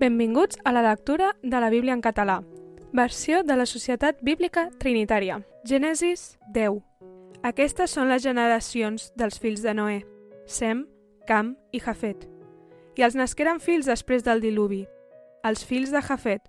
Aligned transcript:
Benvinguts 0.00 0.58
a 0.64 0.72
la 0.72 0.82
lectura 0.82 1.36
de 1.42 1.60
la 1.60 1.70
Bíblia 1.70 1.94
en 1.94 2.00
català, 2.00 2.42
versió 2.92 3.42
de 3.42 3.56
la 3.56 3.66
Societat 3.66 4.18
Bíblica 4.22 4.70
Trinitària. 4.78 5.40
Gènesis 5.64 6.38
10. 6.52 6.82
Aquestes 7.42 7.94
són 7.96 8.08
les 8.08 8.22
generacions 8.22 9.12
dels 9.16 9.38
fills 9.38 9.62
de 9.62 9.74
Noé, 9.74 10.02
Sem, 10.46 10.84
Cam 11.26 11.54
i 11.72 11.80
Jafet. 11.80 12.28
I 12.96 13.06
els 13.06 13.16
nasqueren 13.16 13.60
fills 13.60 13.88
després 13.88 14.22
del 14.22 14.40
diluvi. 14.44 14.84
Els 15.44 15.64
fills 15.64 15.90
de 15.92 16.02
Jafet, 16.02 16.46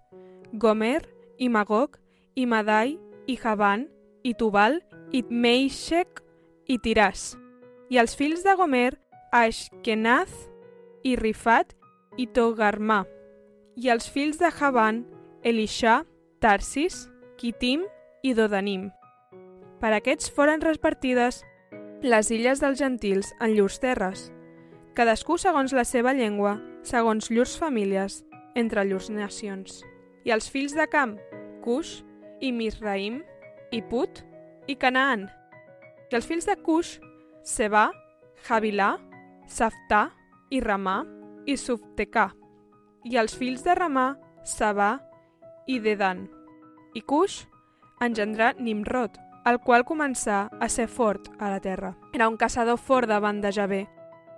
Gomer, 0.54 1.02
i 1.38 1.49
Magog, 1.49 1.97
i 2.36 2.45
Madai, 2.45 2.97
i 3.27 3.38
Javan, 3.38 3.88
i 4.23 4.33
Tubal, 4.33 4.81
i 5.11 5.23
Meixec, 5.29 6.21
i 6.67 6.77
Tiràs. 6.77 7.33
I 7.89 7.99
els 8.02 8.15
fills 8.15 8.43
de 8.43 8.55
Gomer, 8.55 8.93
Ashkenaz, 9.31 10.31
i 11.04 11.15
Rifat, 11.15 11.75
i 12.17 12.27
Togarmà. 12.27 13.04
I 13.76 13.89
els 13.92 14.07
fills 14.07 14.38
de 14.39 14.48
Javan, 14.55 15.04
Elisha, 15.43 16.06
Tarsis, 16.39 17.10
Kitim 17.36 17.83
i 18.24 18.32
Dodanim. 18.33 18.88
Per 19.82 19.92
aquests 19.92 20.32
foren 20.32 20.64
repartides 20.64 21.42
les 22.02 22.32
illes 22.32 22.61
dels 22.64 22.80
gentils 22.80 23.33
en 23.43 23.52
llurs 23.57 23.82
terres, 23.83 24.30
cadascú 24.96 25.36
segons 25.42 25.75
la 25.75 25.83
seva 25.83 26.14
llengua, 26.16 26.56
segons 26.88 27.28
llurs 27.30 27.57
famílies, 27.60 28.21
entre 28.56 28.86
llurs 28.88 29.10
nacions. 29.11 29.82
I 30.24 30.32
els 30.32 30.47
fills 30.50 30.74
de 30.78 30.88
Cam, 30.88 31.18
Cush, 31.66 32.00
i 32.39 32.53
Misraim, 32.55 33.19
i 33.75 33.81
Put, 33.83 34.23
i 34.72 34.78
Canaan. 34.80 35.28
I 36.08 36.16
els 36.16 36.30
fills 36.30 36.47
de 36.47 36.55
Cush, 36.64 36.95
Seba, 37.44 37.89
Javilà, 38.47 38.94
Saftà, 39.52 40.08
i 40.50 40.64
Ramà, 40.64 41.02
i 41.45 41.59
Subtecà. 41.59 42.30
I 43.05 43.19
els 43.22 43.36
fills 43.38 43.61
de 43.61 43.75
Ramà, 43.77 44.16
Sabà 44.41 44.95
i 45.69 45.77
Dedan. 45.80 46.23
I 46.97 47.03
Cush 47.05 47.43
engendrà 48.02 48.55
Nimrod, 48.57 49.19
el 49.45 49.59
qual 49.61 49.85
començà 49.85 50.47
a 50.49 50.69
ser 50.69 50.88
fort 50.89 51.30
a 51.38 51.52
la 51.53 51.59
terra. 51.61 51.93
Era 52.13 52.27
un 52.30 52.38
caçador 52.38 52.80
fort 52.81 53.07
davant 53.07 53.43
de 53.43 53.52
Javé. 53.53 53.83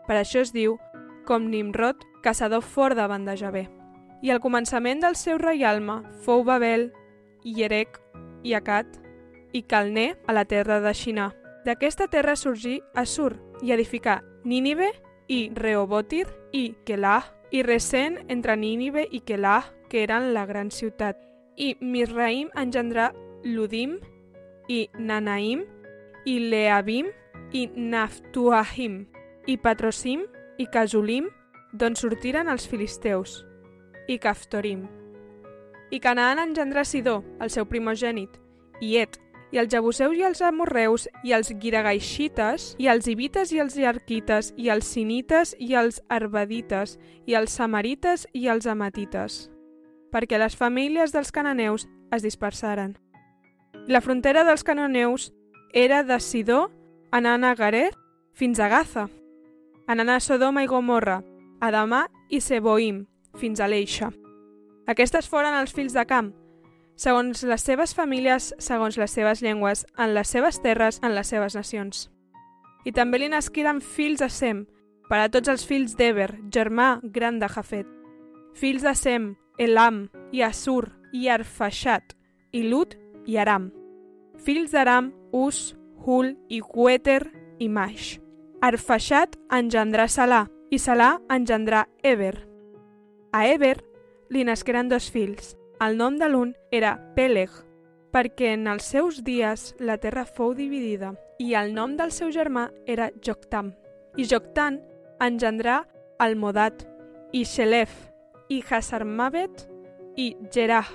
Per 0.07 0.17
això 0.19 0.43
es 0.43 0.51
diu 0.51 0.75
com 1.25 1.47
Nimrod, 1.47 2.03
caçador 2.23 2.61
fort 2.61 2.99
davant 2.99 3.23
de 3.23 3.37
Javé. 3.39 3.69
I 4.21 4.31
al 4.35 4.43
començament 4.43 4.99
del 4.99 5.15
seu 5.15 5.39
reialme 5.39 6.01
fou 6.25 6.43
Babel, 6.43 6.91
i 7.43 7.63
Erec, 7.63 8.01
i 8.43 9.61
Calné 9.63 10.17
a 10.27 10.33
la 10.33 10.43
terra 10.45 10.81
de 10.81 10.93
Xinà. 10.93 11.31
D'aquesta 11.63 12.07
terra 12.07 12.35
sorgí 12.35 12.81
Assur 12.95 13.37
i 13.63 13.71
edificà 13.71 14.21
Nínive 14.43 14.91
i 15.27 15.51
Rehobotir 15.55 16.27
i 16.51 16.75
Kelah 16.85 17.36
i 17.51 17.63
Resen 17.63 18.19
entre 18.27 18.57
Nínive 18.57 19.07
i 19.11 19.21
Kelah, 19.21 19.71
que 19.89 20.03
eren 20.03 20.33
la 20.33 20.45
gran 20.45 20.71
ciutat. 20.71 21.17
I 21.55 21.75
Misraim 21.81 22.49
engendrà 22.55 23.13
Ludim 23.43 23.97
i 24.67 24.87
Nanaim 24.99 25.63
i 26.25 26.39
Leabim 26.51 27.07
i 27.55 27.67
Naftuahim 27.75 29.05
i 29.47 29.55
Patrosim 29.57 30.25
i 30.59 30.67
Casulim, 30.67 31.29
d'on 31.73 31.95
sortiren 31.95 32.49
els 32.51 32.67
filisteus, 32.67 33.43
i 34.07 34.17
Caftorim. 34.19 34.87
I 35.91 35.99
Canaan 36.03 36.41
engendrà 36.43 36.83
Sidó, 36.83 37.21
el 37.39 37.51
seu 37.53 37.67
primogènit, 37.69 38.33
i 38.81 38.97
Et, 38.99 39.15
i 39.51 39.59
els 39.61 39.71
jebuseus 39.71 40.15
i 40.17 40.23
els 40.27 40.41
amorreus, 40.43 41.07
i 41.23 41.33
els 41.33 41.51
guiragaixites, 41.51 42.73
i 42.79 42.89
els 42.91 43.07
ibites 43.07 43.51
i 43.55 43.61
els 43.63 43.77
iarquites, 43.77 44.53
i 44.57 44.69
els 44.69 44.87
sinites 44.87 45.55
i 45.59 45.73
els 45.79 46.01
arbadites, 46.09 46.97
i 47.25 47.37
els 47.39 47.55
samarites 47.55 48.27
i 48.33 48.47
els 48.51 48.67
amatites, 48.67 49.47
perquè 50.11 50.39
les 50.39 50.55
famílies 50.55 51.15
dels 51.15 51.31
cananeus 51.31 51.87
es 52.11 52.23
dispersaren. 52.23 52.97
La 53.87 54.01
frontera 54.01 54.43
dels 54.43 54.63
cananeus 54.67 55.31
era 55.73 56.03
de 56.03 56.19
Sidó, 56.19 56.71
anant 57.11 57.43
a 57.43 57.55
Garer, 57.55 57.91
fins 58.33 58.59
a 58.59 58.67
Gaza, 58.67 59.07
anant 59.87 60.09
a 60.11 60.19
Sodoma 60.19 60.63
i 60.63 60.67
Gomorra, 60.67 61.21
Adamà 61.63 62.07
i 62.29 62.41
Seboim, 62.43 63.05
fins 63.39 63.61
a 63.61 63.67
l'Eixa. 63.71 64.11
Aquestes 64.87 65.27
foren 65.27 65.55
els 65.55 65.73
fills 65.73 65.95
de 65.95 66.03
Cam, 66.07 66.33
segons 66.97 67.43
les 67.45 67.61
seves 67.61 67.93
famílies, 67.93 68.53
segons 68.57 68.97
les 68.97 69.13
seves 69.13 69.43
llengües, 69.45 69.85
en 69.97 70.15
les 70.17 70.27
seves 70.27 70.57
terres, 70.63 70.99
en 71.03 71.13
les 71.15 71.29
seves 71.29 71.55
nacions. 71.55 72.07
I 72.85 72.91
també 72.91 73.19
li 73.21 73.29
nasquiren 73.29 73.81
fills 73.81 74.23
de 74.23 74.29
Sem, 74.33 74.65
per 75.07 75.21
a 75.21 75.29
tots 75.31 75.47
els 75.51 75.63
fills 75.67 75.95
d'Eber, 75.95 76.31
germà 76.51 76.97
gran 77.03 77.39
de 77.39 77.47
Jafet. 77.47 77.87
Fills 78.57 78.83
de 78.83 78.95
Sem, 78.97 79.35
Elam, 79.57 80.07
i 80.33 80.41
Assur, 80.41 80.89
i 81.13 81.27
Arfaxat, 81.29 82.15
i 82.51 82.63
Lut, 82.67 82.97
i 83.27 83.37
Aram. 83.37 83.69
Fills 84.43 84.73
d'Aram, 84.73 85.11
Us, 85.31 85.75
Hul, 86.05 86.33
i 86.49 86.61
Gueter, 86.61 87.21
i 87.59 87.69
Maix. 87.69 88.17
Arfaxat 88.61 89.37
engendrà 89.53 90.07
Salà, 90.09 90.45
i 90.71 90.79
Salà 90.81 91.17
engendrà 91.29 91.85
Eber. 92.03 92.35
A 93.33 93.45
Eber 93.47 93.77
li 94.33 94.43
nasqueren 94.47 94.89
dos 94.89 95.11
fills. 95.11 95.56
El 95.79 95.93
nom 95.97 96.15
de 96.17 96.25
l'un 96.25 96.55
era 96.73 96.95
Peleg, 97.13 97.51
perquè 98.09 98.55
en 98.55 98.65
els 98.71 98.87
seus 98.89 99.19
dies 99.21 99.75
la 99.77 99.99
terra 100.01 100.23
fou 100.25 100.55
dividida, 100.57 101.11
i 101.37 101.53
el 101.53 101.69
nom 101.75 101.93
del 101.99 102.09
seu 102.15 102.31
germà 102.33 102.71
era 102.89 103.11
Joctam. 103.21 103.75
I 104.17 104.25
Joctan 104.25 104.79
engendrà 105.21 105.83
Almodat, 106.17 106.81
i 107.31 107.43
Xelef, 107.45 107.93
i 108.49 108.63
Hasarmavet, 108.65 109.67
i 110.17 110.31
Gerah, 110.49 110.89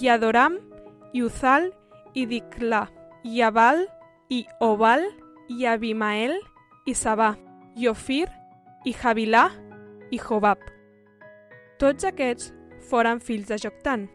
i 0.00 0.08
Adoram, 0.08 0.56
i 1.12 1.20
Uzal, 1.20 1.68
i 2.16 2.24
Diclà, 2.24 2.86
i 3.28 3.42
Abal, 3.44 3.84
i 4.32 4.46
Obal, 4.64 5.04
i 5.52 5.68
Abimael, 5.68 6.38
i 6.88 6.96
Sabà, 6.96 7.34
i 7.76 7.92
Ofir, 7.92 8.30
i 8.88 8.96
Javilà, 8.96 9.50
i 10.08 10.16
Jobab. 10.16 10.64
Tots 11.76 12.08
aquests 12.08 12.54
foren 12.84 13.20
fills 13.20 13.48
de 13.48 13.58
Joctan. 13.58 14.08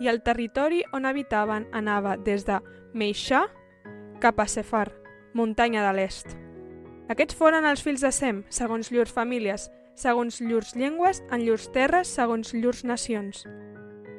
I 0.00 0.08
el 0.08 0.22
territori 0.22 0.82
on 0.94 1.06
habitaven 1.06 1.66
anava 1.72 2.16
des 2.16 2.46
de 2.46 2.60
Meixà 2.94 3.46
cap 4.22 4.40
a 4.40 4.46
Sefar, 4.48 4.88
muntanya 5.34 5.84
de 5.86 5.94
l'est. 5.96 6.36
Aquests 7.08 7.36
foren 7.38 7.64
els 7.64 7.82
fills 7.82 8.02
de 8.04 8.12
Sem, 8.12 8.42
segons 8.52 8.90
llurs 8.92 9.12
famílies, 9.14 9.68
segons 9.98 10.40
llurs 10.40 10.74
llengües, 10.76 11.22
en 11.32 11.42
llurs 11.46 11.70
terres, 11.74 12.08
segons 12.08 12.52
llurs 12.54 12.84
nacions. 12.84 13.44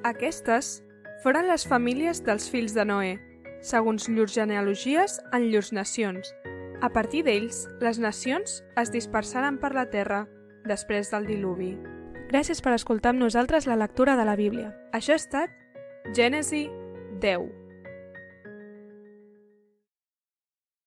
Aquestes 0.03 0.79
foren 1.23 1.47
les 1.51 1.65
famílies 1.67 2.23
dels 2.25 2.49
fills 2.51 2.73
de 2.75 2.85
Noé, 2.88 3.13
segons 3.61 4.07
llurs 4.09 4.33
genealogies 4.35 5.19
en 5.33 5.49
llurs 5.51 5.71
nacions. 5.75 6.33
A 6.81 6.89
partir 6.95 7.25
d'ells, 7.27 7.65
les 7.83 7.99
nacions 7.99 8.61
es 8.79 8.91
dispersaren 8.91 9.59
per 9.59 9.73
la 9.75 9.89
terra 9.91 10.25
després 10.67 11.11
del 11.11 11.27
diluvi. 11.27 11.73
Gràcies 12.29 12.59
per 12.62 12.75
escoltar 12.75 13.16
amb 13.16 13.23
nosaltres 13.23 13.66
la 13.66 13.75
lectura 13.79 14.13
de 14.16 14.25
la 14.28 14.35
Bíblia. 14.38 14.69
Això 14.94 15.16
ha 15.16 15.22
estat 15.22 15.50
Gènesi 16.13 16.67
10. 17.23 17.69